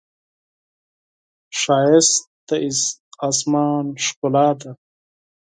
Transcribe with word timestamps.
ښایست 1.59 2.21
د 2.47 2.49
آسمان 3.29 3.85
ښکلا 4.05 4.49
ده 4.61 4.71